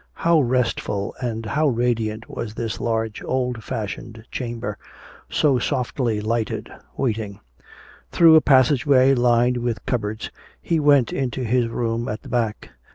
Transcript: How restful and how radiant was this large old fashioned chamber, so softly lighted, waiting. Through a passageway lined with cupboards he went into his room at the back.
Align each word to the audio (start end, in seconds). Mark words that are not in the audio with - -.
How 0.25 0.41
restful 0.41 1.13
and 1.21 1.45
how 1.45 1.67
radiant 1.67 2.27
was 2.27 2.55
this 2.55 2.79
large 2.81 3.21
old 3.23 3.63
fashioned 3.63 4.25
chamber, 4.31 4.79
so 5.29 5.59
softly 5.59 6.19
lighted, 6.21 6.71
waiting. 6.97 7.39
Through 8.09 8.35
a 8.35 8.41
passageway 8.41 9.13
lined 9.13 9.57
with 9.57 9.85
cupboards 9.85 10.31
he 10.59 10.79
went 10.79 11.13
into 11.13 11.43
his 11.43 11.67
room 11.67 12.07
at 12.09 12.23
the 12.23 12.29
back. 12.29 12.71